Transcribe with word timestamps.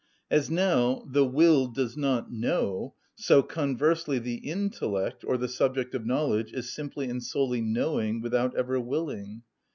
As 0.31 0.49
now 0.49 1.03
the 1.05 1.23
will 1.23 1.67
does 1.67 1.95
not 1.95 2.31
know, 2.31 2.95
so 3.13 3.43
conversely 3.43 4.17
the 4.17 4.37
intellect, 4.49 5.23
or 5.23 5.37
the 5.37 5.47
subject 5.47 5.93
of 5.93 6.07
knowledge, 6.07 6.51
is 6.53 6.73
simply 6.73 7.07
and 7.07 7.23
solely 7.23 7.61
knowing, 7.61 8.19
without 8.19 8.55
ever 8.57 8.79
willing. 8.79 9.43